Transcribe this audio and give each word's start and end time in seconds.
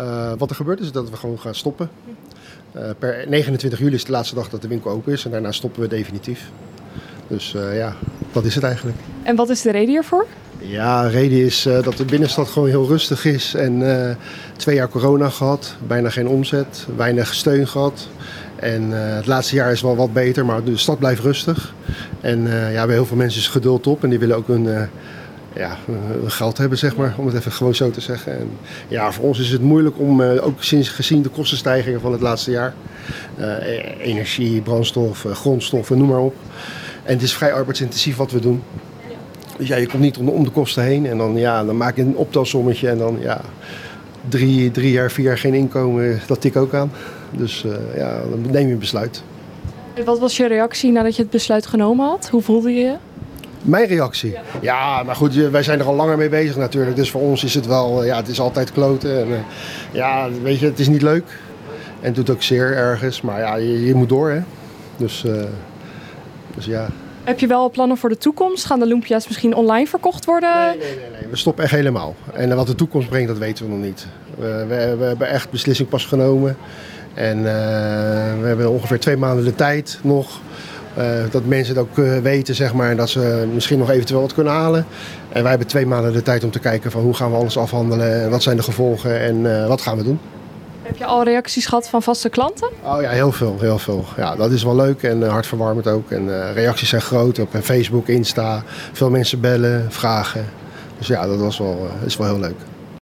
Uh, 0.00 0.32
wat 0.38 0.50
er 0.50 0.56
gebeurt 0.56 0.80
is 0.80 0.92
dat 0.92 1.10
we 1.10 1.16
gewoon 1.16 1.38
gaan 1.38 1.54
stoppen. 1.54 1.90
Uh, 2.76 2.82
per 2.98 3.24
29 3.28 3.78
juli 3.78 3.94
is 3.94 4.04
de 4.04 4.12
laatste 4.12 4.34
dag 4.34 4.48
dat 4.48 4.62
de 4.62 4.68
winkel 4.68 4.90
open 4.90 5.12
is 5.12 5.24
en 5.24 5.30
daarna 5.30 5.52
stoppen 5.52 5.80
we 5.80 5.88
definitief. 5.88 6.50
Dus 7.26 7.54
uh, 7.54 7.76
ja, 7.76 7.96
dat 8.32 8.44
is 8.44 8.54
het 8.54 8.64
eigenlijk. 8.64 8.96
En 9.22 9.36
wat 9.36 9.48
is 9.48 9.62
de 9.62 9.70
reden 9.70 9.88
hiervoor? 9.88 10.26
Ja, 10.58 11.02
de 11.02 11.08
reden 11.08 11.38
is 11.38 11.62
dat 11.82 11.96
de 11.96 12.04
binnenstad 12.04 12.48
gewoon 12.48 12.68
heel 12.68 12.86
rustig 12.86 13.24
is. 13.24 13.54
En 13.54 13.82
twee 14.56 14.74
jaar 14.74 14.88
corona 14.88 15.28
gehad, 15.28 15.74
bijna 15.86 16.10
geen 16.10 16.28
omzet, 16.28 16.86
weinig 16.96 17.34
steun 17.34 17.68
gehad. 17.68 18.08
En 18.56 18.90
het 18.90 19.26
laatste 19.26 19.54
jaar 19.54 19.72
is 19.72 19.80
wel 19.80 19.96
wat 19.96 20.12
beter, 20.12 20.46
maar 20.46 20.64
de 20.64 20.76
stad 20.76 20.98
blijft 20.98 21.22
rustig. 21.22 21.74
En 22.20 22.42
ja, 22.42 22.46
we 22.46 22.78
hebben 22.78 22.96
heel 22.96 23.06
veel 23.06 23.16
mensen 23.16 23.50
geduld 23.50 23.86
op 23.86 24.02
en 24.02 24.10
die 24.10 24.18
willen 24.18 24.36
ook 24.36 24.46
hun 24.46 24.88
ja, 25.56 25.78
geld 26.26 26.58
hebben, 26.58 26.78
zeg 26.78 26.96
maar, 26.96 27.14
om 27.18 27.26
het 27.26 27.36
even 27.36 27.52
gewoon 27.52 27.74
zo 27.74 27.90
te 27.90 28.00
zeggen. 28.00 28.38
En 28.38 28.50
ja, 28.88 29.12
voor 29.12 29.24
ons 29.24 29.38
is 29.38 29.50
het 29.50 29.62
moeilijk 29.62 29.98
om, 29.98 30.20
uh, 30.20 30.46
ook 30.46 30.62
sinds, 30.62 30.88
gezien 30.88 31.22
de 31.22 31.28
kostenstijgingen 31.28 32.00
van 32.00 32.12
het 32.12 32.20
laatste 32.20 32.50
jaar, 32.50 32.74
uh, 33.38 34.06
energie, 34.06 34.60
brandstof, 34.60 35.26
grondstoffen, 35.32 35.98
noem 35.98 36.08
maar 36.08 36.20
op. 36.20 36.34
En 37.02 37.12
het 37.12 37.22
is 37.22 37.34
vrij 37.34 37.52
arbeidsintensief 37.52 38.16
wat 38.16 38.30
we 38.30 38.40
doen. 38.40 38.62
Dus 39.56 39.68
ja, 39.68 39.76
je 39.76 39.86
komt 39.86 40.02
niet 40.02 40.18
om, 40.18 40.44
de 40.44 40.50
kosten 40.50 40.82
heen 40.82 41.06
en 41.06 41.18
dan, 41.18 41.36
ja, 41.36 41.64
dan 41.64 41.76
maak 41.76 41.96
je 41.96 42.02
een 42.02 42.16
optelsommetje 42.16 42.88
en 42.88 42.98
dan 42.98 43.18
ja, 43.20 43.40
drie, 44.28 44.70
drie 44.70 44.90
jaar, 44.90 45.10
vier 45.10 45.24
jaar 45.24 45.38
geen 45.38 45.54
inkomen, 45.54 46.20
dat 46.26 46.40
tik 46.40 46.56
ook 46.56 46.74
aan. 46.74 46.90
Dus 47.30 47.64
ja, 47.96 48.20
dan 48.30 48.50
neem 48.50 48.66
je 48.66 48.72
een 48.72 48.78
besluit. 48.78 49.22
Wat 50.04 50.18
was 50.18 50.36
je 50.36 50.46
reactie 50.46 50.92
nadat 50.92 51.16
je 51.16 51.22
het 51.22 51.30
besluit 51.30 51.66
genomen 51.66 52.06
had? 52.06 52.28
Hoe 52.28 52.42
voelde 52.42 52.72
je 52.72 52.80
je? 52.80 52.94
Mijn 53.66 53.86
reactie? 53.86 54.36
Ja, 54.60 55.02
maar 55.02 55.16
goed, 55.16 55.34
wij 55.34 55.62
zijn 55.62 55.80
er 55.80 55.86
al 55.86 55.94
langer 55.94 56.16
mee 56.16 56.28
bezig 56.28 56.56
natuurlijk. 56.56 56.96
Dus 56.96 57.10
voor 57.10 57.20
ons 57.20 57.44
is 57.44 57.54
het 57.54 57.66
wel, 57.66 58.04
ja, 58.04 58.16
het 58.16 58.28
is 58.28 58.40
altijd 58.40 58.72
kloten. 58.72 59.18
En, 59.18 59.44
ja, 59.92 60.28
weet 60.42 60.58
je, 60.58 60.66
het 60.66 60.78
is 60.78 60.88
niet 60.88 61.02
leuk. 61.02 61.24
En 62.00 62.06
het 62.06 62.14
doet 62.14 62.30
ook 62.30 62.42
zeer 62.42 62.76
ergens. 62.76 63.20
Maar 63.20 63.38
ja, 63.38 63.56
je, 63.56 63.84
je 63.84 63.94
moet 63.94 64.08
door, 64.08 64.30
hè. 64.30 64.40
Dus, 64.96 65.24
uh, 65.26 65.42
dus 66.54 66.64
ja. 66.64 66.88
Heb 67.24 67.40
je 67.40 67.46
wel 67.46 67.70
plannen 67.70 67.96
voor 67.96 68.08
de 68.08 68.18
toekomst? 68.18 68.64
Gaan 68.64 68.78
de 68.78 68.86
Lumpia's 68.86 69.26
misschien 69.26 69.54
online 69.54 69.86
verkocht 69.86 70.24
worden? 70.24 70.54
Nee, 70.58 70.76
nee, 70.76 70.96
nee, 70.96 71.10
nee. 71.20 71.30
We 71.30 71.36
stoppen 71.36 71.64
echt 71.64 71.72
helemaal. 71.72 72.14
En 72.32 72.56
wat 72.56 72.66
de 72.66 72.74
toekomst 72.74 73.08
brengt, 73.08 73.28
dat 73.28 73.38
weten 73.38 73.64
we 73.64 73.70
nog 73.70 73.80
niet. 73.80 74.06
We, 74.38 74.64
we, 74.68 74.96
we 74.98 75.04
hebben 75.04 75.28
echt 75.28 75.50
beslissing 75.50 75.88
pas 75.88 76.04
genomen. 76.04 76.56
En 77.14 77.38
uh, 77.38 77.44
we 78.40 78.46
hebben 78.46 78.70
ongeveer 78.70 79.00
twee 79.00 79.16
maanden 79.16 79.44
de 79.44 79.54
tijd 79.54 79.98
nog 80.02 80.40
uh, 80.98 81.04
dat 81.30 81.44
mensen 81.44 81.74
het 81.74 81.82
ook 81.82 81.96
uh, 81.96 82.18
weten, 82.18 82.54
zeg 82.54 82.74
maar, 82.74 82.96
dat 82.96 83.08
ze 83.08 83.48
misschien 83.54 83.78
nog 83.78 83.90
eventueel 83.90 84.20
wat 84.20 84.34
kunnen 84.34 84.52
halen. 84.52 84.86
En 85.28 85.40
wij 85.40 85.50
hebben 85.50 85.68
twee 85.68 85.86
maanden 85.86 86.12
de 86.12 86.22
tijd 86.22 86.44
om 86.44 86.50
te 86.50 86.58
kijken 86.58 86.90
van 86.90 87.02
hoe 87.02 87.14
gaan 87.14 87.30
we 87.30 87.36
alles 87.36 87.58
afhandelen, 87.58 88.22
en 88.22 88.30
wat 88.30 88.42
zijn 88.42 88.56
de 88.56 88.62
gevolgen 88.62 89.20
en 89.20 89.36
uh, 89.36 89.66
wat 89.66 89.80
gaan 89.80 89.96
we 89.96 90.02
doen. 90.02 90.20
Heb 90.82 90.96
je 90.96 91.04
al 91.04 91.24
reacties 91.24 91.66
gehad 91.66 91.88
van 91.88 92.02
vaste 92.02 92.28
klanten? 92.28 92.68
Oh 92.82 93.00
ja, 93.02 93.10
heel 93.10 93.32
veel, 93.32 93.56
heel 93.60 93.78
veel. 93.78 94.04
Ja, 94.16 94.36
dat 94.36 94.50
is 94.50 94.62
wel 94.62 94.76
leuk 94.76 95.02
en 95.02 95.22
hartverwarmend 95.22 95.86
ook. 95.88 96.10
En 96.10 96.52
reacties 96.52 96.88
zijn 96.88 97.02
groot 97.02 97.38
op 97.38 97.48
Facebook, 97.62 98.08
Insta. 98.08 98.62
Veel 98.92 99.10
mensen 99.10 99.40
bellen, 99.40 99.86
vragen. 99.88 100.44
Dus 100.98 101.06
ja, 101.06 101.26
dat 101.26 101.38
was 101.38 101.58
wel, 101.58 101.88
is 102.04 102.16
wel 102.16 102.26
heel 102.26 102.40
leuk. 102.40 102.56